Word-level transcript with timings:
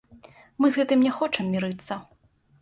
Мы 0.63 0.71
з 0.71 0.79
гэтым 0.81 1.03
не 1.09 1.11
хочам 1.19 1.53
мірыцца. 1.57 1.99